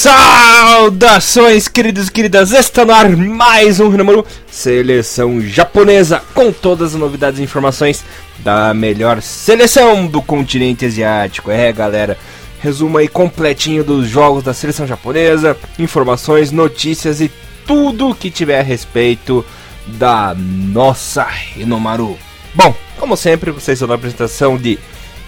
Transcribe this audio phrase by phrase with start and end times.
[0.00, 2.52] Saudações, queridos e queridas!
[2.52, 8.02] Está no ar mais um Renamaru Seleção Japonesa com todas as novidades e informações
[8.38, 11.50] da melhor seleção do continente asiático.
[11.50, 12.16] É, galera,
[12.60, 17.30] resumo aí completinho dos jogos da seleção japonesa, informações, notícias e
[17.66, 19.44] tudo que tiver a respeito
[19.86, 22.18] da nossa Renomaru.
[22.54, 24.78] Bom, como sempre, vocês estão na apresentação de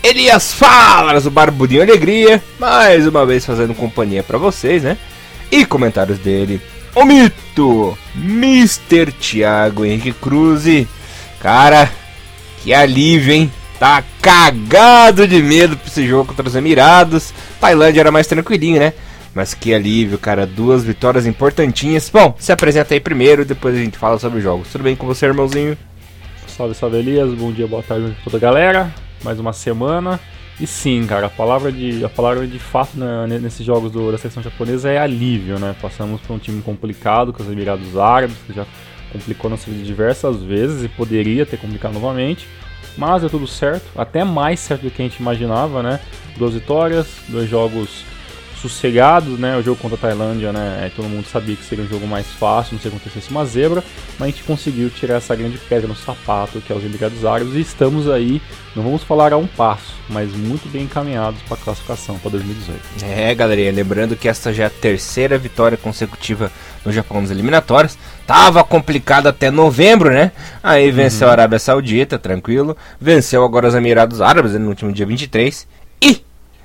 [0.03, 4.99] Elias Falas, o Barbudinho Alegria, mais uma vez fazendo companhia para vocês, né?
[5.49, 6.61] E comentários dele,
[6.93, 9.13] o mito, Mr.
[9.13, 10.65] Thiago Henrique Cruz.
[11.39, 11.89] Cara,
[12.63, 13.53] que alívio, hein?
[13.79, 17.33] Tá cagado de medo pra esse jogo contra os Emirados.
[17.61, 18.93] Tailândia era mais tranquilinho, né?
[19.33, 20.47] Mas que alívio, cara.
[20.47, 22.11] Duas vitórias importantinhas.
[22.13, 24.69] Bom, se apresenta aí primeiro, depois a gente fala sobre os jogos.
[24.71, 25.77] Tudo bem com você, irmãozinho?
[26.49, 27.33] Salve, salve Elias.
[27.35, 28.93] Bom dia, boa tarde a toda a galera
[29.23, 30.21] mais uma semana.
[30.61, 34.19] E sim, cara, a palavra de, a palavra de fato né, nesses jogos do, da
[34.19, 35.75] seleção japonesa é alívio, né?
[35.81, 38.67] Passamos por um time complicado com os Emirados Árabes, que já
[39.13, 42.47] complicou nossa vida diversas vezes e poderia ter complicado novamente.
[42.97, 45.99] Mas deu tudo certo, até mais certo do que a gente imaginava, né?
[46.37, 48.05] Duas vitórias, dois jogos
[48.63, 49.57] sossegados, né?
[49.57, 50.91] O jogo contra a Tailândia, né?
[50.95, 53.83] Todo mundo sabia que seria um jogo mais fácil, não se acontecesse uma zebra,
[54.19, 57.55] mas a gente conseguiu tirar essa grande pedra no sapato, que é os Emirados Árabes,
[57.55, 58.41] e estamos aí,
[58.77, 62.81] não vamos falar a um passo, mas muito bem encaminhados para a classificação para 2018.
[63.05, 66.51] É, galerinha, lembrando que esta já é a terceira vitória consecutiva
[66.85, 67.99] no Japão nas eliminatórias.
[68.27, 70.33] Tava complicado até novembro, né?
[70.63, 71.31] Aí venceu uhum.
[71.31, 72.77] a Arábia Saudita, tranquilo.
[73.01, 75.67] Venceu agora os Emirados Árabes no último dia 23.
[76.01, 76.25] E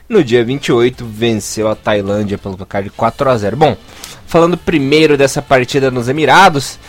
[0.10, 3.58] no dia 28, venceu a Tailândia pelo placar de 4 a 0.
[3.58, 3.78] Bom,
[4.26, 6.80] falando primeiro dessa partida nos Emirados,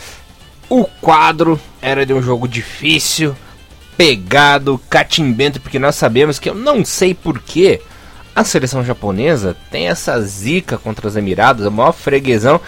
[0.68, 3.34] o quadro era de um jogo difícil,
[3.96, 7.80] pegado, catimbento, porque nós sabemos que eu não sei porquê
[8.34, 12.60] a seleção japonesa tem essa zica contra os Emirados, a maior freguesão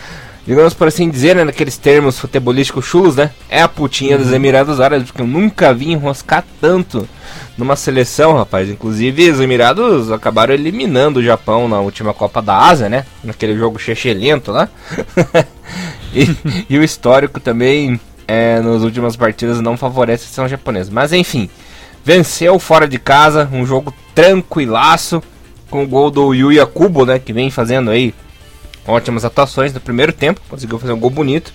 [0.47, 3.31] digamos por assim dizer, né, naqueles termos futebolísticos chulos, né?
[3.49, 4.23] É a putinha uhum.
[4.23, 7.09] dos Emirados Árabes, porque eu nunca vi enroscar tanto
[7.57, 8.69] numa seleção, rapaz.
[8.69, 13.05] Inclusive, os Emirados acabaram eliminando o Japão na última Copa da Ásia, né?
[13.23, 14.69] Naquele jogo chechelento lá.
[16.15, 16.29] e,
[16.69, 20.91] e, o histórico também, é, nas últimas partidas, não favorece a seleção japonesa.
[20.93, 21.49] Mas enfim,
[22.05, 25.23] venceu fora de casa, um jogo tranquilaço,
[25.69, 27.19] com o gol do Yuya Kubo, né?
[27.19, 28.15] Que vem fazendo aí
[28.91, 31.53] ótimas atuações no primeiro tempo, conseguiu fazer um gol bonito.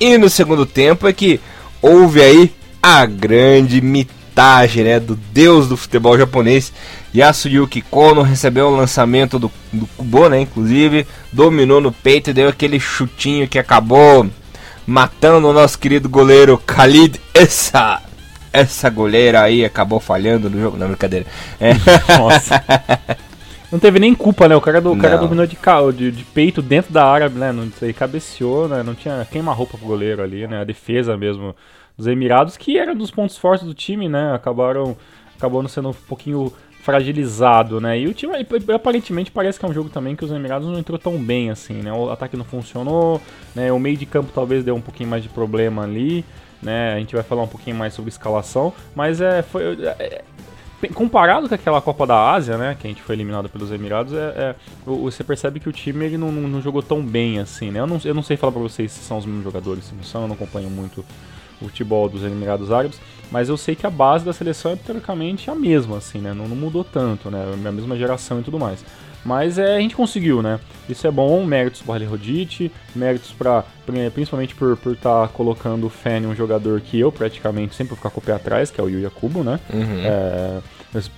[0.00, 1.40] E no segundo tempo é que
[1.82, 6.72] houve aí a grande mitagem né, do deus do futebol japonês.
[7.14, 12.48] Yasuyuki Kono recebeu o lançamento do, do Kubo, né, inclusive, dominou no peito e deu
[12.48, 14.26] aquele chutinho que acabou
[14.86, 18.02] matando o nosso querido goleiro Khalid Essa.
[18.52, 21.26] Essa goleira aí acabou falhando no jogo, não, brincadeira.
[21.60, 21.74] É.
[22.16, 22.62] Nossa.
[23.70, 24.54] Não teve nem culpa, né?
[24.54, 25.56] O cara, do, o cara dominou de,
[25.96, 27.50] de, de, peito dentro da área, né?
[27.50, 28.82] Não, ele cabeceou, né?
[28.82, 30.60] Não tinha queima-roupa pro goleiro ali, né?
[30.60, 31.54] A defesa mesmo
[31.96, 34.32] dos Emirados, que era um dos pontos fortes do time, né?
[34.34, 34.96] Acabaram,
[35.36, 36.52] acabou sendo um pouquinho
[36.86, 37.98] fragilizado, né?
[37.98, 38.34] E o time
[38.72, 41.74] aparentemente parece que é um jogo também que os Emirados não entrou tão bem assim,
[41.74, 41.92] né?
[41.92, 43.20] O ataque não funcionou,
[43.56, 43.72] né?
[43.72, 46.24] O meio de campo talvez deu um pouquinho mais de problema ali,
[46.62, 46.94] né?
[46.94, 50.22] A gente vai falar um pouquinho mais sobre escalação, mas é foi é,
[50.94, 54.16] comparado com aquela Copa da Ásia, né, que a gente foi eliminado pelos Emirados, é,
[54.16, 54.54] é
[54.84, 57.80] você percebe que o time ele não, não, jogou tão bem assim, né?
[57.80, 60.02] Eu não, eu não sei falar pra vocês se são os mesmos jogadores, se não
[60.02, 61.04] são, eu não acompanho muito
[61.60, 63.00] o futebol dos Emirados Árabes,
[63.30, 66.34] mas eu sei que a base da seleção é teoricamente a mesma, assim, né?
[66.34, 67.52] Não, não mudou tanto, né?
[67.64, 68.84] É a mesma geração e tudo mais.
[69.26, 70.60] Mas é, a gente conseguiu, né?
[70.88, 73.64] Isso é bom, méritos para Rodite, méritos para
[74.14, 77.96] principalmente por estar por tá colocando o Fan um jogador que eu praticamente sempre vou
[77.96, 79.58] ficar com o pé atrás, que é o Yuya Kubo, né?
[79.74, 80.00] Uhum.
[80.04, 80.60] É,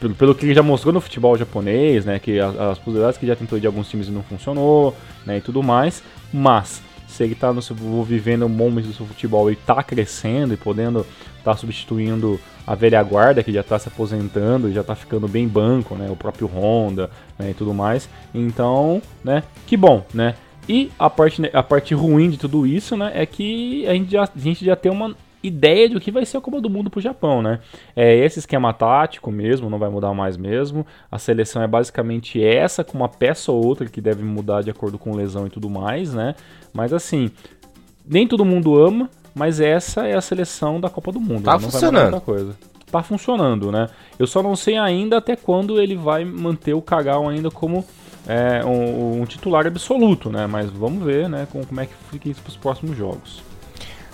[0.00, 2.18] pelo, pelo, que ele já mostrou no futebol japonês, né?
[2.18, 4.96] Que as, as possibilidades que já tentou de alguns times não funcionou,
[5.26, 5.36] né?
[5.36, 6.02] E tudo mais.
[6.32, 7.52] Mas se ele está
[8.06, 12.74] vivendo um momento do seu futebol e está crescendo e podendo estar tá substituindo a
[12.74, 16.10] velha guarda que já está se aposentando, já está ficando bem banco, né?
[16.10, 17.50] O próprio Honda né?
[17.50, 18.10] e tudo mais.
[18.34, 19.42] Então, né?
[19.66, 20.34] Que bom, né?
[20.68, 23.10] E a parte, a parte ruim de tudo isso, né?
[23.14, 26.26] É que a gente já, a gente já tem uma ideia de o que vai
[26.26, 27.60] ser a Copa do Mundo para o Japão, né?
[27.96, 30.86] É esse esquema tático mesmo, não vai mudar mais mesmo.
[31.10, 34.98] A seleção é basicamente essa, com uma peça ou outra que deve mudar de acordo
[34.98, 36.34] com lesão e tudo mais, né?
[36.74, 37.30] Mas assim,
[38.06, 39.08] nem todo mundo ama,
[39.38, 41.44] mas essa é a seleção da Copa do Mundo.
[41.44, 42.20] Tá não funcionando.
[42.20, 42.56] Coisa.
[42.90, 43.88] Tá funcionando, né?
[44.18, 47.86] Eu só não sei ainda até quando ele vai manter o Kagao ainda como
[48.26, 50.48] é, um, um, titular absoluto, né?
[50.48, 51.46] Mas vamos ver, né?
[51.52, 53.40] Com, como é que fica isso para os próximos jogos.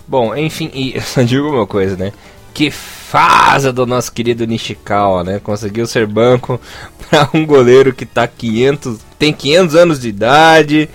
[0.07, 2.13] Bom, enfim, e eu só digo uma coisa, né?
[2.53, 5.39] Que fase do nosso querido Nishikawa, né?
[5.39, 6.61] Conseguiu ser banco
[7.09, 10.89] para um goleiro que tá 500, tem 500 anos de idade,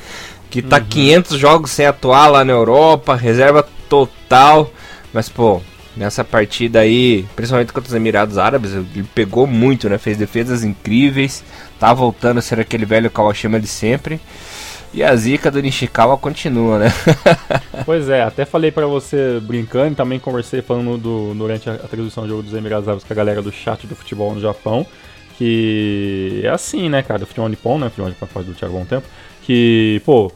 [0.48, 0.84] que tá uhum.
[0.84, 4.72] 500 jogos sem atuar lá na Europa, reserva total.
[5.12, 5.60] Mas pô,
[5.96, 9.98] nessa partida aí, principalmente contra os Emirados Árabes, ele pegou muito, né?
[9.98, 11.44] Fez defesas incríveis,
[11.78, 14.18] tá voltando a ser aquele velho Kawashima de sempre.
[14.92, 16.92] E a zica do Nishikawa continua, né?
[17.86, 22.24] pois é, até falei para você brincando, também conversei falando do, durante a, a transmissão
[22.24, 24.84] do jogo dos Emirados Árabes com a galera do chat do futebol no Japão,
[25.38, 28.80] que é assim, né, cara, do futebol nipon, né, futebol nipon faz do Thiago há
[28.80, 29.06] um tempo,
[29.42, 30.32] que, pô,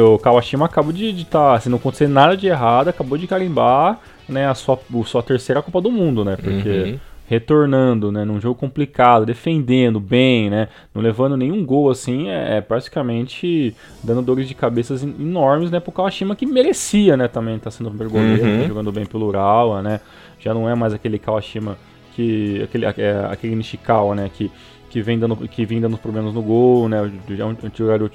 [0.00, 4.00] o Kawashima acabou de estar, tá, se não acontecer nada de errado, acabou de carimbar,
[4.28, 6.68] né, a sua, a sua terceira Copa do Mundo, né, porque...
[6.68, 12.58] Uhum retornando, né, num jogo complicado, defendendo bem, né, não levando nenhum gol assim, é,
[12.58, 13.74] é praticamente
[14.04, 17.96] dando dores de cabeças enormes, né, pro Kawashima que merecia, né, também tá sendo um
[17.96, 18.60] goleiro, uhum.
[18.60, 20.00] tá jogando bem pelo Urawa, né,
[20.38, 21.78] já não é mais aquele Kawashima
[22.14, 24.50] que aquele é, aquele Nishikawa, né, que
[24.92, 26.98] que vem dando que vem dando problemas no gol, né,
[27.38, 28.10] é um jogador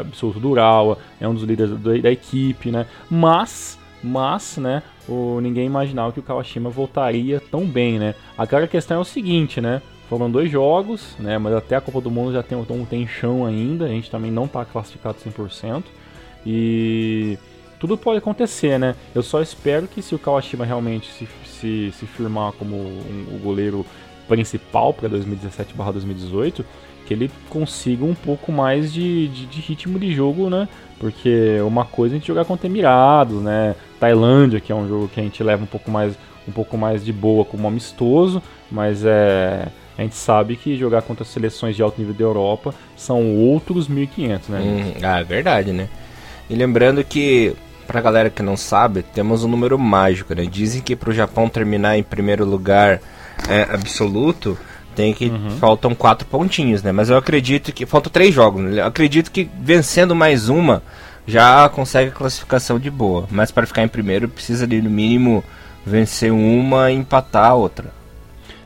[0.00, 5.38] absoluto do Urawa, é um dos líderes da, da equipe, né, mas mas, né, o,
[5.40, 8.16] ninguém imaginava que o Kawashima voltaria tão bem, né.
[8.36, 12.00] Agora a questão é o seguinte, né, foram dois jogos, né, mas até a Copa
[12.00, 15.84] do Mundo já tem, então, tem chão ainda, a gente também não está classificado 100%,
[16.46, 17.38] e
[17.78, 22.06] tudo pode acontecer, né, eu só espero que se o Kawashima realmente se, se, se
[22.06, 23.86] firmar como um, o goleiro
[24.28, 26.64] principal para 2017/2018,
[27.06, 30.68] que ele consiga um pouco mais de, de, de, ritmo de jogo, né?
[30.98, 33.74] Porque uma coisa é a gente jogar contra Emirados, né?
[33.98, 36.14] Tailândia, que é um jogo que a gente leva um pouco mais,
[36.46, 41.24] um pouco mais de boa como amistoso, mas é, a gente sabe que jogar contra
[41.24, 44.60] seleções de alto nível da Europa são outros 1.500, né?
[44.60, 45.88] Hum, ah, é verdade, né?
[46.48, 47.54] E lembrando que,
[47.86, 50.44] pra galera que não sabe, temos um número mágico, né?
[50.44, 53.00] Dizem que pro Japão terminar em primeiro lugar
[53.48, 54.58] é, absoluto,
[54.94, 55.26] tem que.
[55.26, 55.50] Uhum.
[55.58, 56.92] Faltam quatro pontinhos, né?
[56.92, 57.86] Mas eu acredito que.
[57.86, 58.62] Faltam três jogos.
[58.62, 58.80] Né?
[58.80, 60.82] Eu acredito que vencendo mais uma
[61.26, 63.26] já consegue classificação de boa.
[63.30, 65.44] Mas para ficar em primeiro precisa de no mínimo
[65.84, 67.92] vencer uma e empatar a outra.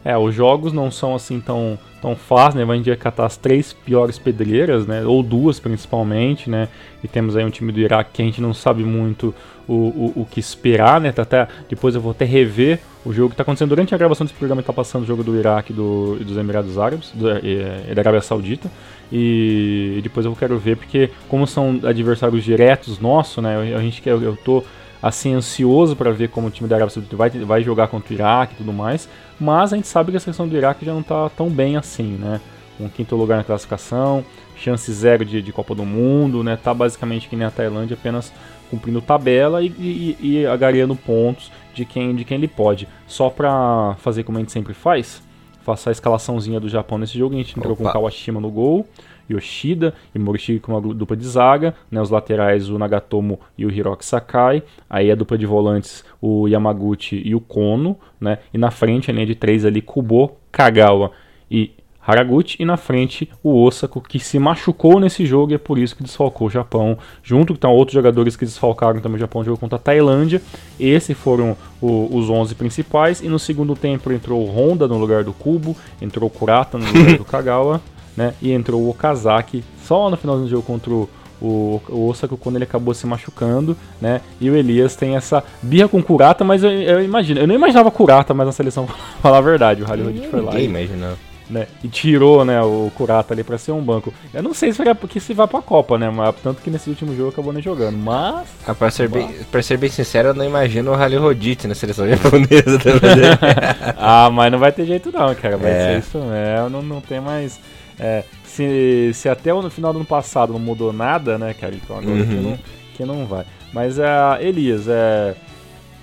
[0.04, 2.64] É, os jogos não são assim tão, tão fáceis, né?
[2.64, 5.04] Vai catar as três piores pedreiras, né?
[5.04, 6.68] Ou duas principalmente, né?
[7.02, 9.34] E temos aí um time do Iraque que a gente não sabe muito
[9.66, 11.10] o, o, o que esperar, né?
[11.10, 14.26] Tá até, depois eu vou até rever o jogo que está acontecendo durante a gravação
[14.26, 18.02] desse programa, está passando o jogo do Iraque do, dos Emirados Árabes, do, e, da
[18.02, 18.68] Arábia Saudita.
[19.12, 23.74] E, e, depois eu quero ver, porque como são adversários diretos nossos, né?
[23.76, 24.64] A gente eu, eu tô
[25.00, 28.16] assim ansioso para ver como o time da Arábia Saudita vai, vai jogar contra o
[28.16, 29.08] Iraque e tudo mais.
[29.38, 32.16] Mas a gente sabe que a seleção do Iraque já não está tão bem assim,
[32.18, 32.40] né?
[32.80, 34.24] Um quinto lugar na classificação,
[34.56, 36.58] chance zero de, de Copa do Mundo, né?
[36.60, 38.32] Tá basicamente que nem a Tailândia, apenas
[38.68, 42.88] cumprindo tabela e, e, e pontos de quem, de quem ele pode.
[43.06, 45.22] Só pra fazer como a gente sempre faz,
[45.62, 47.34] faça a escalaçãozinha do Japão nesse jogo.
[47.34, 47.84] A gente entrou Opa.
[47.84, 48.86] com Kawashima no gol,
[49.30, 53.70] Yoshida e Morishige com uma dupla de zaga, né, os laterais o Nagatomo e o
[53.70, 58.70] Hiroki Sakai, aí a dupla de volantes o Yamaguchi e o Kono, né, e na
[58.70, 61.10] frente a linha de três ali Kubo, Kagawa
[61.50, 61.72] e
[62.06, 65.96] Haraguchi e na frente o Osako, que se machucou nesse jogo e é por isso
[65.96, 69.58] que desfalcou o Japão, junto com outros jogadores que desfalcaram também o Japão no jogo
[69.58, 70.40] contra a Tailândia.
[70.78, 75.24] Esses foram o, os 11 principais e no segundo tempo entrou o Honda no lugar
[75.24, 77.80] do Kubo, entrou o Kurata no lugar do Kagawa,
[78.16, 81.08] né, e entrou o Okazaki só no final do jogo contra o
[81.40, 84.22] o, o Osaka quando ele acabou se machucando, né?
[84.40, 87.90] E o Elias tem essa birra com Kurata, mas eu, eu imagino, eu não imaginava
[87.90, 90.52] Kurata mais na seleção, pra falar a verdade, o Rodit foi lá.
[90.52, 91.12] Ninguém imaginou
[91.48, 91.66] né?
[91.82, 94.12] E tirou, né, o Kurata ali para ser um banco.
[94.32, 96.10] Eu não sei se vai porque se vai para a Copa, né?
[96.10, 97.96] Mas tanto que nesse último jogo acabou nem jogando.
[97.96, 101.66] Mas ah, para ser bem, para ser bem sincero, eu não imagino o Rally Rodite
[101.66, 103.30] na seleção japonesa também.
[103.96, 105.56] ah, mas não vai ter jeito não, cara.
[105.56, 105.84] Vai é.
[105.92, 107.60] ser isso mesmo, não, não tem mais
[107.98, 111.74] é, se, se até no final do ano passado não mudou nada, né, cara?
[111.74, 112.26] Então agora uhum.
[112.26, 112.58] que, não,
[112.96, 113.44] que não vai.
[113.72, 115.34] Mas, uh, Elias, é,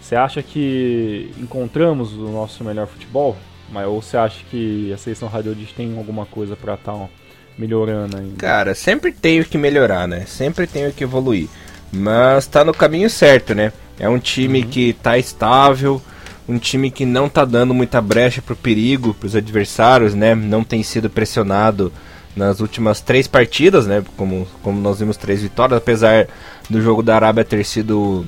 [0.02, 3.38] você acha que encontramos o nosso melhor futebol?
[3.72, 7.10] Mas ou você acha que a seleção radiologista tem alguma coisa para estar tá,
[7.58, 8.36] melhorando ainda?
[8.38, 10.26] Cara, sempre tem o que melhorar, né?
[10.28, 11.48] Sempre tem o que evoluir.
[11.92, 13.72] Mas tá no caminho certo, né?
[14.00, 14.70] É um time uhum.
[14.70, 16.02] que tá estável,
[16.48, 20.36] um time que não tá dando muita brecha pro perigo, pros adversários, né?
[20.36, 21.92] Não tem sido pressionado
[22.36, 24.04] nas últimas três partidas, né?
[24.18, 26.28] Como, como nós vimos três vitórias, apesar
[26.70, 28.26] do jogo da Arábia ter sido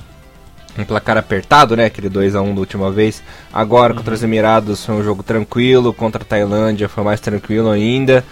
[0.77, 1.85] um placar apertado, né?
[1.85, 3.23] Aquele 2 a 1 da última vez.
[3.51, 3.97] Agora uhum.
[3.99, 8.23] contra os Emirados foi um jogo tranquilo, contra a Tailândia foi mais tranquilo ainda.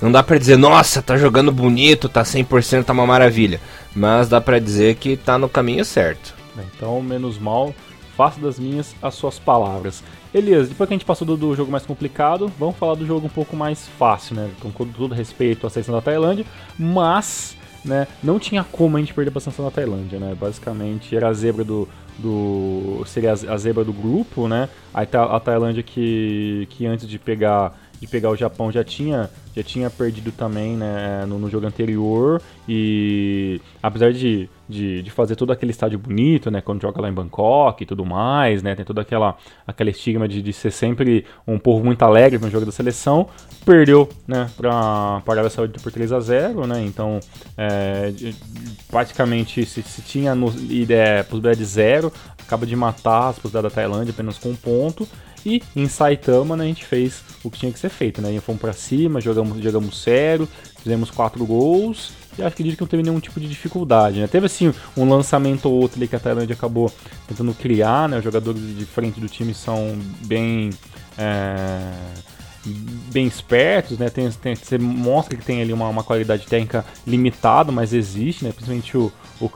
[0.00, 3.60] Não dá pra dizer, nossa, tá jogando bonito, tá 100%, tá uma maravilha.
[3.94, 6.34] Mas dá pra dizer que tá no caminho certo.
[6.74, 7.74] Então, menos mal,
[8.16, 10.02] faço das minhas as suas palavras.
[10.32, 13.26] Elias, depois que a gente passou do, do, jogo mais complicado, vamos falar do jogo
[13.26, 14.50] um pouco mais fácil, né?
[14.60, 16.46] Com todo respeito à seleção da Tailândia,
[16.78, 20.34] mas né, não tinha como a gente perder pra seleção da Tailândia, né?
[20.38, 21.88] Basicamente era a zebra do.
[22.18, 24.68] do seria a zebra do grupo, né?
[24.92, 29.62] A, a Tailândia que, que antes de pegar de pegar o Japão já tinha, já
[29.62, 32.40] tinha perdido também né, no, no jogo anterior.
[32.66, 37.12] E apesar de, de, de, fazer todo aquele estádio bonito, né, quando joga lá em
[37.12, 41.58] Bangkok e tudo mais, né, tem toda aquela, aquela estigma de, de ser sempre um
[41.58, 43.28] povo muito alegre no jogo da seleção,
[43.66, 47.20] perdeu né, para a Arábia Saudita por 3 a 0 né, então
[47.58, 48.12] é,
[48.90, 53.82] praticamente se, se tinha no, ideia, possibilidade de zero, acaba de matar as possibilidades da
[53.82, 55.06] Tailândia apenas com um ponto.
[55.44, 58.38] E em Saitama né, a gente fez o que tinha que ser feito, né?
[58.40, 60.48] Fomos para cima, jogamos, jogamos sério,
[60.82, 64.26] fizemos quatro gols e acho que que não teve nenhum tipo de dificuldade, né?
[64.26, 66.92] Teve assim um lançamento ou outro ali que a Tailândia acabou
[67.26, 68.18] tentando criar, né?
[68.18, 70.70] Os jogadores de frente do time são bem
[71.18, 71.92] é
[72.64, 74.10] bem espertos, né?
[74.10, 78.52] Tem, tem, você mostra que tem ali uma, uma qualidade técnica limitada, mas existe, né?
[78.52, 79.50] Principalmente o, o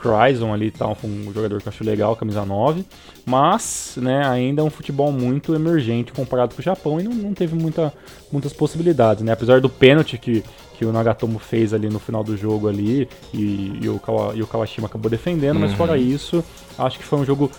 [0.53, 2.85] ali tá, um jogador que eu acho legal, camisa 9.
[3.27, 7.35] Mas, né, ainda é um futebol muito emergente comparado com o Japão e não, não
[7.35, 7.93] teve muita,
[8.33, 9.33] muitas possibilidades, né?
[9.33, 10.43] Apesar do pênalti que,
[10.79, 14.43] que o Nagatomo fez ali no final do jogo ali e, e, o, Kawa, e
[14.43, 15.63] o Kawashima acabou defendendo, uhum.
[15.63, 16.43] mas fora isso,
[16.79, 17.51] acho que foi um jogo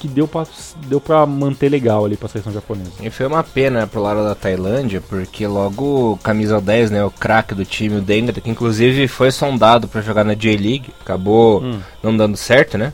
[0.00, 0.46] que deu pra,
[0.86, 2.90] deu pra manter legal ali pra seleção japonesa.
[3.02, 7.10] E foi uma pena pro lado da Tailândia, porque logo o camisa 10, né, o
[7.10, 11.78] craque do time, o Denga, que inclusive foi sondado para jogar na J-League, acabou hum.
[12.02, 12.92] não dando certo, né?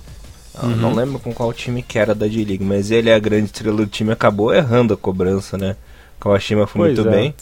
[0.61, 0.77] Uhum.
[0.77, 3.77] Não lembro com qual time que era da J-League, mas ele é a grande estrela
[3.77, 5.77] do time, acabou errando a cobrança, né?
[6.19, 7.11] Kawashima foi pois muito é.
[7.11, 7.35] bem.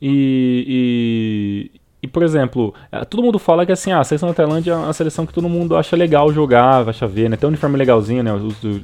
[0.00, 1.70] E,
[2.02, 4.76] e, por exemplo, é, todo mundo fala que assim, ah, a seleção da Tailândia é
[4.76, 7.36] uma seleção que todo mundo acha legal jogar, acha ver, né?
[7.36, 8.30] Tem um uniforme legalzinho, né?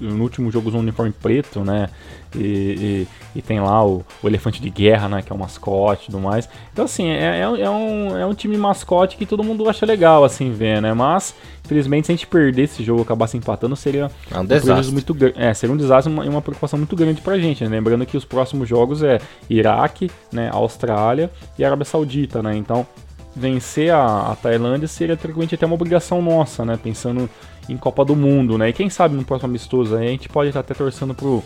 [0.01, 1.89] No último jogo usou um uniforme preto, né?
[2.35, 5.23] E, e, e, tem lá o, o, elefante de guerra, né?
[5.23, 6.47] Que é o mascote e tudo mais.
[6.71, 10.23] Então, assim, é, é, é, um, é um time mascote que todo mundo acha legal,
[10.23, 10.93] assim, ver, né?
[10.93, 14.93] Mas, infelizmente, se a gente perder esse jogo e acabar empatando, seria é um, desastre.
[14.93, 17.71] muito É, seria um desastre e uma, uma, preocupação muito grande pra gente, né?
[17.71, 19.19] Lembrando que os próximos jogos é
[19.49, 20.51] Iraque, né?
[20.53, 22.55] Austrália e Arábia Saudita, né?
[22.55, 22.87] Então,
[23.37, 26.79] vencer a, a Tailândia seria teoricamente até uma obrigação nossa, né?
[26.83, 27.29] Pensando
[27.69, 28.71] em Copa do Mundo, né?
[28.71, 31.45] E quem sabe no próximo amistoso aí a gente pode estar até torcendo pro,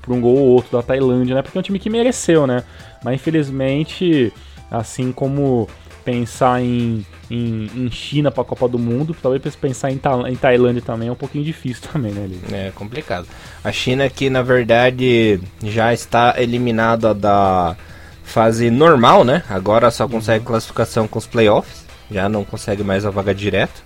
[0.00, 1.42] pro um gol ou outro da Tailândia, né?
[1.42, 2.62] Porque é um time que mereceu, né?
[3.04, 4.32] Mas infelizmente,
[4.70, 5.68] assim como
[6.04, 10.36] pensar em, em, em China para a Copa do Mundo, talvez pensar em, Ta em
[10.36, 12.26] Tailândia também é um pouquinho difícil também, né?
[12.26, 12.52] Liz?
[12.52, 13.26] É complicado.
[13.64, 17.76] A China que na verdade já está eliminada da
[18.24, 19.42] fase normal, né?
[19.48, 20.46] Agora só consegue uhum.
[20.46, 23.82] classificação com os playoffs, já não consegue mais a vaga direto,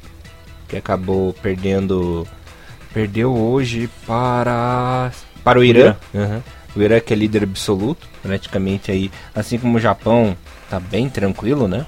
[0.69, 2.27] que acabou perdendo
[2.93, 5.11] perdeu hoje para
[5.45, 5.95] para o Irã.
[6.15, 6.43] Uhum.
[6.75, 10.37] O Irã que é líder absoluto, praticamente aí, assim como o Japão
[10.69, 11.87] tá bem tranquilo, né?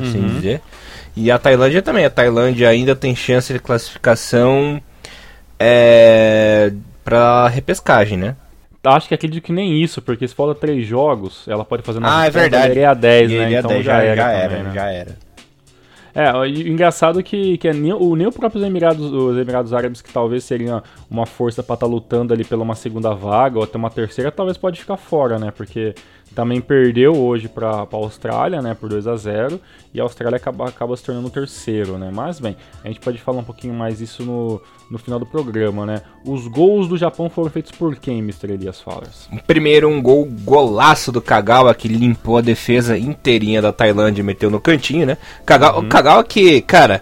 [0.00, 0.34] Assim uhum.
[0.34, 0.60] dizer.
[1.14, 2.04] E a Tailândia também.
[2.04, 4.80] A Tailândia ainda tem chance de classificação
[5.58, 6.72] é,
[7.02, 8.36] para repescagem, né?
[8.92, 12.20] Acho que acredito que nem isso, porque se for três jogos, ela pode fazer uma
[12.20, 12.84] Ah, é verdade.
[12.84, 13.52] a 10, né?
[13.58, 14.16] Então 10, já, já, era.
[14.16, 14.74] Já também, era, né?
[14.74, 15.26] já era.
[16.16, 20.00] É, o engraçado que, que é nem, o, nem o próprio Emirados, os Emirados Árabes,
[20.00, 23.64] que talvez seria uma força para estar tá lutando ali pela uma segunda vaga ou
[23.64, 25.52] até uma terceira, talvez pode ficar fora, né?
[25.54, 25.94] Porque
[26.36, 29.58] também perdeu hoje para a Austrália, né, por 2 a 0
[29.94, 32.10] e a Austrália acaba, acaba se tornando o terceiro, né?
[32.12, 35.86] Mas bem, a gente pode falar um pouquinho mais isso no, no final do programa,
[35.86, 36.02] né?
[36.26, 38.52] Os gols do Japão foram feitos por quem, Mr.
[38.52, 39.30] Elias Fowlers?
[39.46, 44.50] Primeiro um gol golaço do Kagawa que limpou a defesa inteirinha da Tailândia e meteu
[44.50, 45.16] no cantinho, né?
[45.46, 45.88] Kagawa, uhum.
[45.88, 47.00] Kagawa que, cara,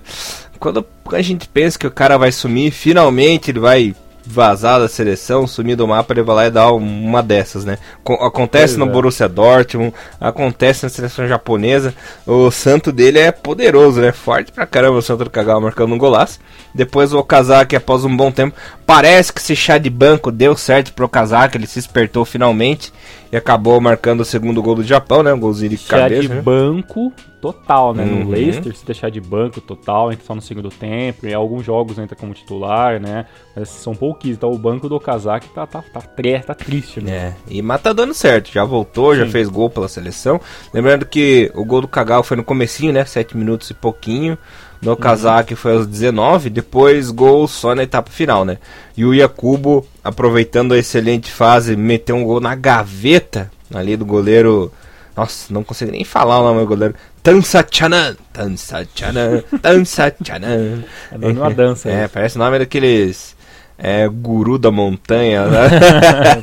[0.60, 5.46] quando a gente pensa que o cara vai sumir, finalmente ele vai vazar da seleção,
[5.46, 7.78] sumir do mapa, ele vai lá e dá uma dessas, né?
[8.20, 8.88] Acontece pois no é.
[8.88, 11.94] Borussia Dortmund, acontece na seleção japonesa.
[12.26, 14.12] O santo dele é poderoso, né?
[14.12, 16.40] Forte pra caramba o santo do Kagawa marcando um golaço.
[16.74, 20.92] Depois o Okazaki, após um bom tempo, parece que esse chá de banco deu certo
[20.92, 22.92] pro Okazaki, ele se espertou finalmente
[23.34, 25.34] e acabou marcando o segundo gol do Japão, né?
[25.34, 26.22] Um golzinho de chá cabeça.
[26.22, 26.40] de né?
[26.40, 28.04] banco total, né?
[28.04, 28.20] Uhum.
[28.20, 31.98] No Leicester, se deixar de banco total, entra só no segundo tempo, e alguns jogos
[31.98, 33.26] entra como titular, né?
[33.56, 37.10] Mas são pouquíssimos, então o banco do Okazaki tá, tá, tá, tá, triste, né?
[37.10, 39.22] É, e mas tá dando certo, já voltou, Sim.
[39.22, 40.40] já fez gol pela seleção.
[40.72, 43.04] Lembrando que o gol do Kagawa foi no comecinho, né?
[43.04, 44.38] 7 minutos e pouquinho.
[44.84, 45.56] No Okazaki uhum.
[45.56, 48.58] foi aos 19, depois gol só na etapa final, né?
[48.96, 54.70] E o Yakubo, aproveitando a excelente fase, meteu um gol na gaveta ali do goleiro.
[55.16, 56.94] Nossa, não consigo nem falar o nome do goleiro.
[57.22, 60.84] Tansa Chanan, Tansa Chanan, Tansa Chanan.
[61.10, 61.88] É nome uma dança.
[61.88, 63.34] É, parece o nome daqueles
[63.78, 65.68] é guru da montanha, né?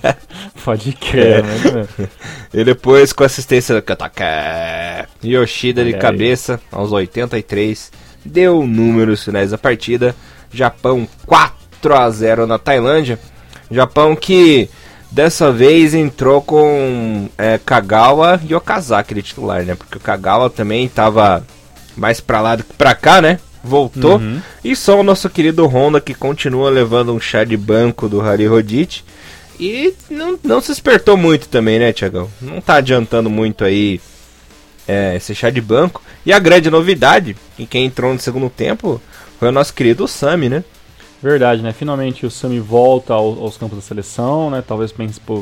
[0.63, 1.87] Pode crer, né?
[2.53, 4.23] E depois com assistência do Katake
[5.23, 7.91] Yoshida de cabeça aos 83
[8.23, 10.15] deu números finais da partida.
[10.53, 13.19] Japão 4 a 0 na Tailândia.
[13.69, 14.69] Japão que
[15.09, 19.75] dessa vez entrou com é, Kagawa e Okazaki de titular, né?
[19.75, 21.45] Porque o Kagawa também estava
[21.95, 23.39] mais pra lá do que pra cá, né?
[23.63, 24.17] Voltou.
[24.17, 24.41] Uhum.
[24.63, 28.47] E só o nosso querido Honda que continua levando um chá de banco do Hari
[28.47, 29.03] Rodit.
[29.59, 32.27] E não, não se espertou muito também, né, Tiagão?
[32.41, 34.01] Não tá adiantando muito aí
[34.87, 36.01] é, chá de banco.
[36.25, 39.01] E a grande novidade, e quem entrou no segundo tempo,
[39.39, 40.63] foi o nosso querido Sami, né?
[41.21, 41.71] Verdade, né?
[41.71, 44.63] Finalmente o Sami volta ao, aos campos da seleção, né?
[44.65, 44.93] Talvez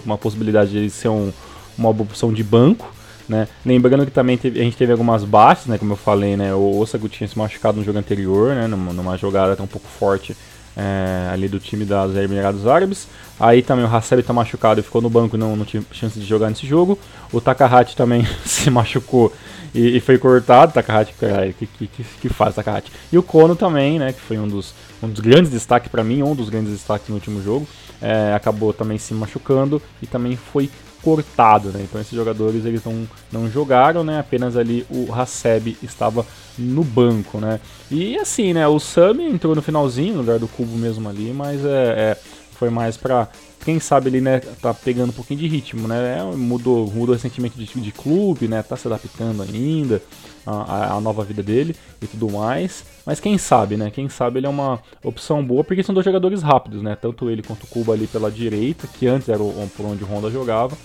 [0.06, 1.32] uma possibilidade de ele ser um,
[1.78, 2.94] uma opção de banco.
[3.28, 3.48] Né?
[3.64, 5.78] Lembrando que também teve, a gente teve algumas baixas, né?
[5.78, 6.54] Como eu falei, né?
[6.54, 8.68] O Osagu tinha se machucado no jogo anterior, né?
[8.68, 10.36] Numa, numa jogada até um pouco forte
[10.80, 13.08] é, ali do time das Emirados Árabes.
[13.38, 16.26] Aí também o Hasebe tá machucado e ficou no banco, não, não tinha chance de
[16.26, 16.98] jogar nesse jogo.
[17.34, 19.34] O Takahashi também se machucou
[19.76, 20.72] e, e foi cortado.
[20.72, 22.92] Takahashi, caralho, que, que, que faz Takahashi?
[23.12, 24.14] E o Kono também, né?
[24.14, 27.16] Que foi um dos, um dos grandes destaques para mim, um dos grandes destaques no
[27.16, 27.68] último jogo.
[28.02, 30.70] É, acabou também se machucando e também foi
[31.02, 31.82] cortado, né?
[31.84, 34.20] Então esses jogadores eles não, não jogaram, né?
[34.20, 36.26] Apenas ali o Haseb estava
[36.58, 37.60] no banco, né?
[37.90, 38.68] E assim, né?
[38.68, 42.18] O Sami entrou no finalzinho, no lugar do Cubo mesmo ali, mas é, é
[42.60, 43.30] foi mais para
[43.64, 46.20] quem sabe ele, né, tá pegando um pouquinho de ritmo, né?
[46.20, 48.62] É, mudou, mudou recentemente de, de clube, né?
[48.62, 50.02] Tá se adaptando ainda
[50.46, 52.84] a, a, nova vida dele e tudo mais.
[53.06, 53.92] Mas quem sabe, né?
[53.92, 56.96] Quem sabe ele é uma opção boa, porque são dois jogadores rápidos, né?
[56.96, 60.08] Tanto ele quanto o Kuba ali pela direita, que antes era o, por onde o
[60.08, 60.78] Honda jogava.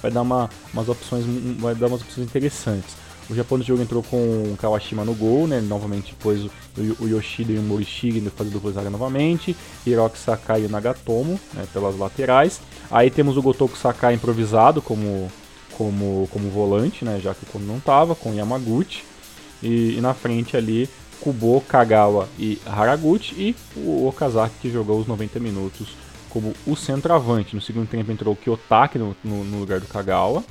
[0.00, 1.24] Vai dar uma, umas opções,
[1.58, 2.96] vai dar umas opções interessantes.
[3.30, 5.60] O Japão do jogo entrou com o Kawashima no gol, né?
[5.60, 6.50] Novamente depois o,
[7.00, 9.56] o Yoshida e o Morishige fazer dupla zaga novamente.
[9.86, 11.64] Hiroki Sakai e o Nagatomo, né?
[11.72, 12.60] Pelas laterais.
[12.90, 15.30] Aí temos o Gotoku Sakai improvisado como,
[15.76, 17.20] como, como volante, né?
[17.22, 19.04] Já que o Kono não tava, com Yamaguchi.
[19.62, 20.88] E, e, na frente ali,
[21.20, 23.34] Kubo, Kagawa e Haraguchi.
[23.34, 25.88] E o Okazaki que jogou os 90 minutos
[26.30, 27.54] como o centroavante.
[27.54, 30.42] No segundo tempo entrou o Kiyotaki no, no, no lugar do Kagawa.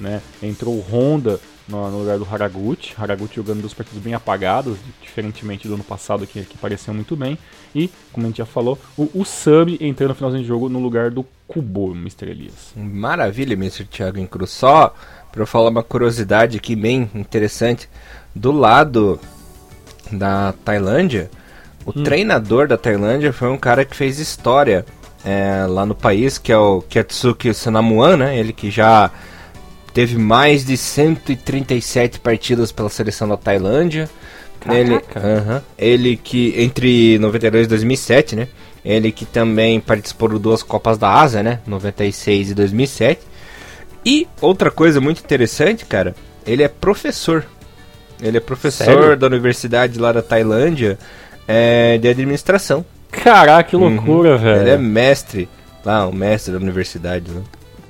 [0.00, 0.20] Né?
[0.42, 2.94] Entrou o Honda no, no, lugar do Haraguchi.
[2.96, 7.38] Haraguchi jogando duas partidas bem apagadas, diferentemente do ano passado, que, que pareceu muito bem.
[7.74, 11.10] E, como a gente já falou, o, Sub entrando no finalzinho de jogo no lugar
[11.10, 12.30] do Kubo, Mr.
[12.30, 12.72] Elias.
[12.76, 13.84] Maravilha, Mr.
[13.84, 14.50] Thiago Incruz.
[14.50, 14.94] Só
[15.30, 17.88] para eu falar uma curiosidade aqui bem interessante
[18.34, 19.20] do lado
[20.10, 21.30] da Tailândia,
[21.84, 22.02] o hum.
[22.02, 24.84] treinador da Tailândia foi um cara que fez história
[25.24, 28.38] é, lá no país, que é o Ketsuki Sanamuan, né?
[28.38, 29.10] Ele que já
[29.96, 34.10] teve mais de 137 partidas pela seleção da Tailândia.
[34.70, 38.48] Ele, uh -huh, ele que entre 92 e 2007, né?
[38.84, 41.60] Ele que também participou de duas Copas da Ásia, né?
[41.66, 43.22] 96 e 2007.
[44.04, 46.14] E outra coisa muito interessante, cara,
[46.46, 47.46] ele é professor
[48.22, 49.16] ele é professor Sério?
[49.16, 50.98] da universidade lá da Tailândia
[51.48, 52.84] é, de administração.
[53.10, 54.38] Caraca, que loucura, uhum.
[54.38, 54.60] velho.
[54.60, 55.48] Ele é mestre
[55.82, 57.30] lá, o mestre da universidade.
[57.30, 57.42] Né?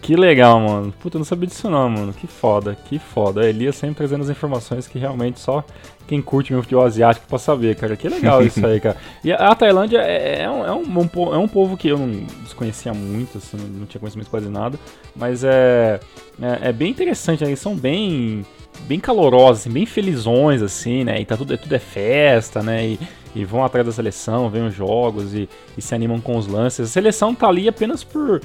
[0.06, 0.94] Que legal, mano.
[1.00, 2.12] Puta, eu não sabia disso não, mano.
[2.12, 3.40] Que foda, que foda.
[3.40, 5.64] A Elias sempre trazendo as informações que realmente só
[6.06, 7.96] quem curte meu futebol asiático pra saber, cara.
[7.96, 8.96] Que legal isso aí, cara.
[9.24, 12.94] E a, Tailândia é, é, um, é, um, é um povo que eu não desconhecia
[12.94, 14.78] muito, assim, não tinha conhecimento quase nada.
[15.16, 15.98] Mas é,
[16.40, 17.50] é, é bem interessante, né?
[17.50, 18.46] Eles são bem
[18.82, 21.20] bem calorosos, assim, bem felizões, assim, né?
[21.20, 22.86] E tá tudo, tudo é festa, né?
[22.86, 23.00] E,
[23.34, 26.88] e vão atrás da seleção, vêm os jogos e, e, se animam com os lances.
[26.88, 28.40] A seleção tá ali apenas por,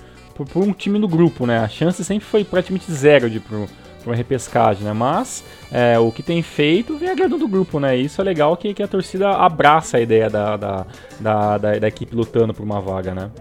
[0.45, 1.59] por, por, um time do grupo, né?
[1.59, 3.67] A chance sempre foi praticamente zero de pro,
[4.05, 4.93] uma repescagem, né?
[4.93, 7.95] Mas é, o que tem feito vem agradando do grupo, né?
[7.95, 10.85] Isso é legal que, que a torcida abraça a ideia da, da,
[11.19, 13.31] da, da, da equipe lutando por uma vaga, né?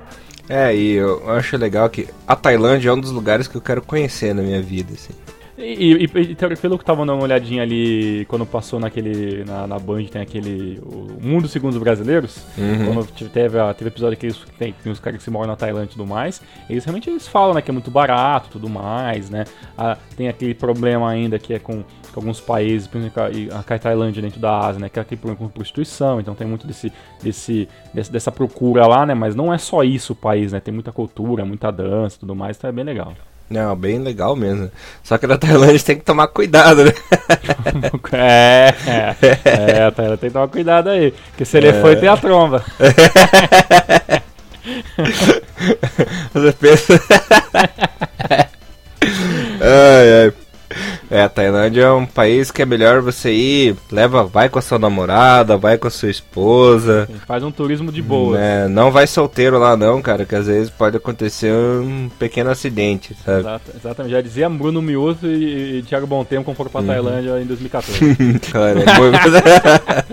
[0.48, 3.80] É, e eu acho legal que a Tailândia é um dos lugares que eu quero
[3.80, 5.14] conhecer na minha vida, assim.
[5.60, 9.44] E, e, e, pelo que tava dando uma olhadinha ali, quando passou naquele.
[9.44, 10.80] Na, na Band tem aquele.
[10.82, 12.46] O Mundo Segundo os Brasileiros.
[12.56, 12.94] Uhum.
[12.94, 15.90] Quando teve, teve episódio que, eles, tem, tem os caras que se moram na Tailândia
[15.90, 16.40] e tudo mais.
[16.68, 19.44] Eles realmente eles falam, né, que é muito barato tudo mais, né?
[19.76, 24.22] Ah, tem aquele problema ainda que é com, com alguns países, principalmente a, a Tailândia
[24.22, 24.88] dentro da Ásia, né?
[24.88, 26.92] Que é aquele problema com prostituição, então tem muito desse,
[27.22, 29.14] desse, desse, dessa procura lá, né?
[29.14, 30.60] Mas não é só isso o país, né?
[30.60, 33.14] Tem muita cultura, muita dança tudo mais, então é bem legal.
[33.50, 34.70] Não, bem legal mesmo.
[35.02, 36.92] Só que na Tailândia tem que tomar cuidado, né?
[38.12, 41.10] é, é, é, a Tailândia tem que tomar cuidado aí.
[41.30, 41.80] Porque se ele é.
[41.80, 42.64] foi, tem a tromba.
[46.32, 47.02] Você pensa.
[49.60, 50.32] ai, ai.
[51.10, 54.78] É, Tailândia é um país que é melhor você ir, leva, vai com a sua
[54.78, 57.08] namorada, vai com a sua esposa.
[57.26, 58.38] Faz um turismo de boa.
[58.38, 63.16] É, não vai solteiro lá não, cara, que às vezes pode acontecer um pequeno acidente,
[63.24, 63.40] sabe?
[63.40, 64.12] Exato, exatamente.
[64.12, 66.86] Já dizia Bruno Mioto e, e Thiago Bom Tempo quando foram pra uhum.
[66.86, 68.38] Tailândia em 2014.
[68.52, 70.04] Cara, é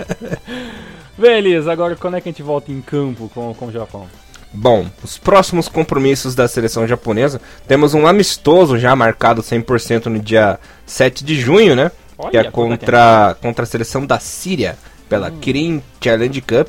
[1.16, 4.08] Beleza, agora quando é que a gente volta em campo com, com o Japão?
[4.54, 10.58] Bom, os próximos compromissos da seleção japonesa, temos um amistoso já marcado 100% no dia
[10.86, 11.92] 7 de junho, né?
[12.18, 15.38] Olha, que é contra, contra a seleção da Síria, pela hum.
[15.40, 16.68] Kirin Challenge Cup.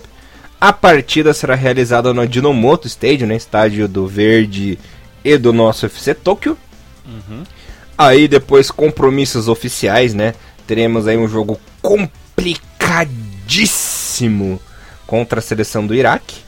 [0.60, 3.36] A partida será realizada no Dinomoto Stadium, né?
[3.36, 4.76] Estádio do Verde
[5.24, 6.58] e do nosso FC Tokyo.
[7.06, 7.44] Uhum.
[7.96, 10.34] Aí depois compromissos oficiais, né?
[10.66, 14.60] Teremos aí um jogo complicadíssimo
[15.06, 16.47] contra a seleção do Iraque.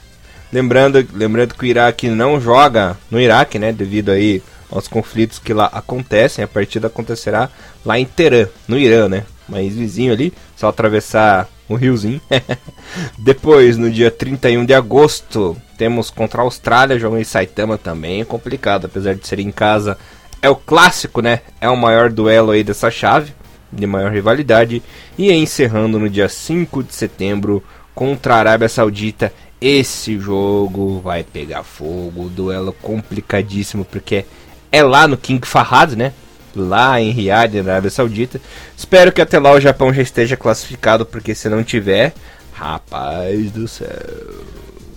[0.52, 3.72] Lembrando, lembrando que o Iraque não joga no Iraque, né?
[3.72, 6.44] Devido aí aos conflitos que lá acontecem.
[6.44, 7.48] A partida acontecerá
[7.84, 9.24] lá em Teherã, no Irã, né?
[9.48, 12.20] Mas vizinho ali, só atravessar o riozinho.
[13.18, 18.20] Depois, no dia 31 de agosto, temos contra a Austrália, jogo em Saitama também.
[18.20, 19.96] É complicado, apesar de ser em casa.
[20.42, 21.40] É o clássico, né?
[21.60, 23.32] É o maior duelo aí dessa chave,
[23.72, 24.82] de maior rivalidade.
[25.16, 27.62] E encerrando no dia 5 de setembro
[27.94, 34.24] contra a Arábia Saudita esse jogo vai pegar fogo, duelo complicadíssimo, porque
[34.72, 36.12] é lá no King Fahad, né?
[36.56, 38.40] Lá em Riyadh, na Arábia Saudita.
[38.76, 42.14] Espero que até lá o Japão já esteja classificado, porque se não tiver,
[42.52, 43.88] rapaz do céu.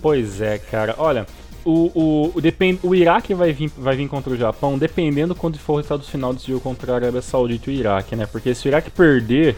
[0.00, 0.94] Pois é, cara.
[0.98, 1.26] Olha,
[1.64, 5.58] o, o, o, depend, o Iraque vai vir, vai vir contra o Japão, dependendo quando
[5.58, 8.26] for o resultado final desse jogo contra a Arábia Saudita e o Iraque, né?
[8.26, 9.56] Porque se o Iraque perder,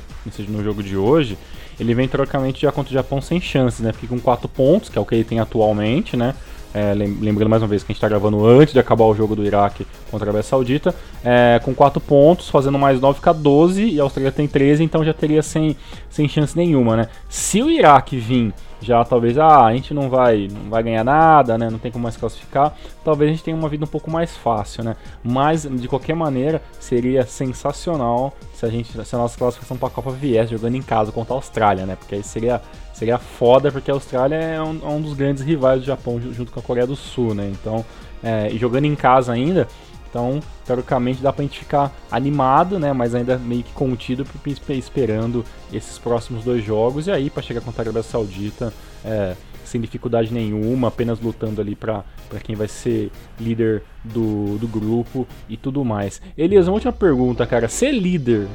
[0.48, 1.36] no jogo de hoje,
[1.78, 3.92] ele vem teoricamente já contra o Japão sem chances, né?
[3.92, 6.34] Fica com 4 pontos, que é o que ele tem atualmente, né?
[6.74, 9.34] É, lembrando mais uma vez que a gente está gravando antes de acabar o jogo
[9.34, 13.82] do Iraque contra a Arábia Saudita, é, com 4 pontos, fazendo mais 9 fica 12
[13.82, 15.74] e a Austrália tem 13, então já teria sem,
[16.10, 17.08] sem chance nenhuma, né?
[17.30, 21.56] Se o Iraque vir já talvez, ah, a gente não vai, não vai ganhar nada,
[21.56, 21.70] né?
[21.70, 22.74] Não tem como mais classificar.
[23.04, 24.96] Talvez a gente tenha uma vida um pouco mais fácil, né?
[25.22, 29.90] Mas de qualquer maneira, seria sensacional se a gente, se a nossa classificação para a
[29.90, 31.96] Copa viesse jogando em casa contra a Austrália, né?
[31.96, 32.60] Porque aí seria
[32.92, 36.50] seria foda porque a Austrália é um, é um dos grandes rivais do Japão junto
[36.50, 37.52] com a Coreia do Sul, né?
[37.52, 37.84] Então,
[38.22, 39.68] é, e jogando em casa ainda,
[40.16, 42.90] então, teoricamente dá pra gente ficar animado, né?
[42.90, 44.26] Mas ainda meio que contido,
[44.70, 47.06] esperando esses próximos dois jogos.
[47.06, 48.72] E aí, para chegar contra a Arábia Saudita,
[49.04, 52.02] é, sem dificuldade nenhuma, apenas lutando ali para
[52.42, 56.22] quem vai ser líder do, do grupo e tudo mais.
[56.36, 57.68] Elias, uma última pergunta, cara.
[57.68, 58.48] Ser líder,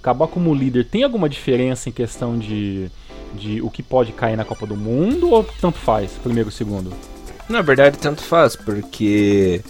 [0.00, 2.90] acabar como líder, tem alguma diferença em questão de,
[3.34, 6.90] de o que pode cair na Copa do Mundo ou tanto faz, primeiro segundo?
[7.50, 9.60] Na verdade, tanto faz, porque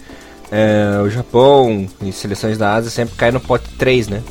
[0.51, 4.23] é, o Japão e seleções da Ásia sempre cai no pote 3, né?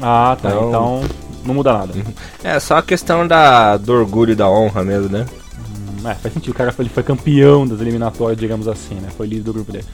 [0.00, 0.48] Ah, tá.
[0.48, 1.02] Então, então
[1.44, 1.92] não muda nada.
[1.94, 2.04] Uhum.
[2.42, 5.26] É só a questão da, do orgulho e da honra mesmo, né?
[5.58, 6.52] Hum, é, faz sentido.
[6.52, 9.08] O cara foi, foi campeão das eliminatórias, digamos assim, né?
[9.16, 9.84] Foi líder do grupo dele.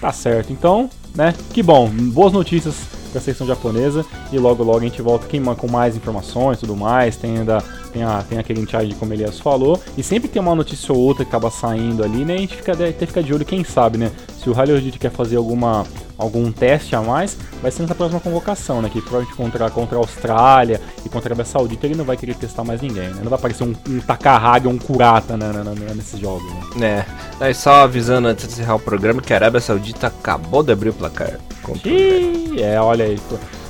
[0.00, 0.52] Tá certo.
[0.52, 1.34] Então, né?
[1.52, 1.88] Que bom.
[1.88, 2.74] Boas notícias
[3.10, 4.04] para a seleção japonesa.
[4.32, 7.16] E logo, logo a gente volta com mais informações e tudo mais.
[7.16, 7.62] Tem ainda
[7.96, 9.80] tem, a, tem aquele in charge, como Elias falou.
[9.96, 12.34] E sempre tem uma notícia ou outra que acaba saindo ali, né?
[12.34, 14.12] A gente fica, até fica de olho, quem sabe, né?
[14.38, 15.86] Se o Halil quer fazer alguma
[16.18, 18.88] algum teste a mais, vai ser nessa próxima convocação, né?
[18.88, 22.34] Que provavelmente contra, contra a Austrália e contra a Arábia Saudita ele não vai querer
[22.34, 23.20] testar mais ninguém, né?
[23.22, 25.52] Não vai aparecer um, um Takahagi ou um Kurata né,
[25.94, 26.42] nesses jogos,
[26.76, 27.04] né?
[27.40, 30.90] É, só avisando antes de encerrar o programa que a Arábia Saudita acabou de abrir
[30.90, 31.38] o placar.
[31.84, 33.18] Ih, é, olha aí.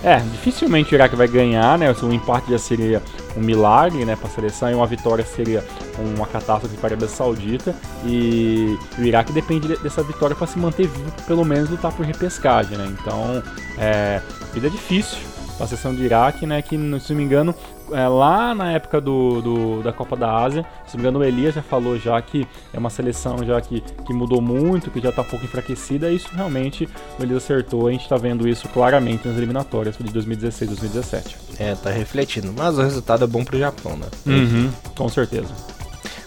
[0.05, 1.91] É, dificilmente o Iraque vai ganhar, né?
[1.91, 3.03] O empate já seria
[3.37, 5.65] um milagre, né, para a seleção e uma vitória seria
[5.99, 10.87] uma catástrofe para a Arábia Saudita e o Iraque depende dessa vitória para se manter
[10.87, 12.95] vivo, pelo menos lutar por repescagem, né?
[13.01, 13.43] Então,
[13.79, 14.21] é,
[14.53, 15.19] vida difícil
[15.59, 17.55] a seleção do Iraque, né, que se não me engano
[17.93, 21.25] é, lá na época do, do, da Copa da Ásia, se não me engano, o
[21.25, 25.11] Elias já falou já que é uma seleção já que, que mudou muito, que já
[25.11, 28.69] está um pouco enfraquecida, e isso realmente o Elias acertou, a gente está vendo isso
[28.69, 31.37] claramente nas eliminatórias de 2016 2017.
[31.59, 34.07] É, tá refletindo, mas o resultado é bom pro Japão, né?
[34.27, 35.76] Uhum, com certeza.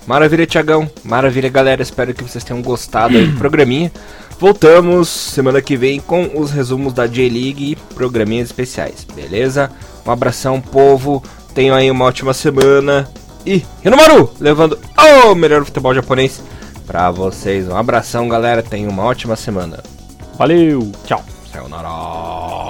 [0.10, 0.90] Maravilha, Tiagão.
[1.04, 1.84] Maravilha, galera.
[1.84, 3.92] Espero que vocês tenham gostado aí do programinha.
[4.40, 9.70] Voltamos semana que vem com os resumos da J-League e programinhas especiais, beleza?
[10.04, 11.24] Um abração, povo.
[11.54, 13.08] Tenham aí uma ótima semana.
[13.46, 16.42] E Renomaru, levando o melhor futebol japonês
[16.88, 17.68] pra vocês.
[17.68, 18.64] Um abração, galera.
[18.64, 19.84] Tenham uma ótima semana.
[20.40, 21.24] Valeu, tchau.
[21.54, 22.69] Sayonara.